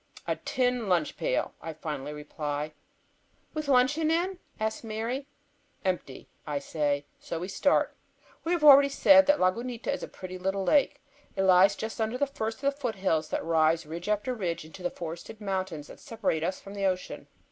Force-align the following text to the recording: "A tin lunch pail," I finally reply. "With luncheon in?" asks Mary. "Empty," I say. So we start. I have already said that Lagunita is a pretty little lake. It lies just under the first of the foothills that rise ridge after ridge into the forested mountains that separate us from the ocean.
"A 0.27 0.35
tin 0.35 0.89
lunch 0.89 1.15
pail," 1.15 1.53
I 1.61 1.73
finally 1.73 2.11
reply. 2.11 2.73
"With 3.53 3.67
luncheon 3.67 4.09
in?" 4.09 4.39
asks 4.59 4.83
Mary. 4.83 5.27
"Empty," 5.85 6.27
I 6.47 6.57
say. 6.57 7.05
So 7.19 7.39
we 7.39 7.47
start. 7.47 7.95
I 8.43 8.49
have 8.49 8.63
already 8.63 8.89
said 8.89 9.27
that 9.27 9.39
Lagunita 9.39 9.93
is 9.93 10.01
a 10.01 10.07
pretty 10.07 10.39
little 10.39 10.63
lake. 10.63 11.03
It 11.35 11.43
lies 11.43 11.75
just 11.75 12.01
under 12.01 12.17
the 12.17 12.25
first 12.25 12.63
of 12.63 12.73
the 12.73 12.79
foothills 12.81 13.29
that 13.29 13.45
rise 13.45 13.85
ridge 13.85 14.09
after 14.09 14.33
ridge 14.33 14.65
into 14.65 14.81
the 14.81 14.89
forested 14.89 15.39
mountains 15.39 15.85
that 15.85 15.99
separate 15.99 16.43
us 16.43 16.59
from 16.59 16.73
the 16.73 16.85
ocean. 16.85 17.27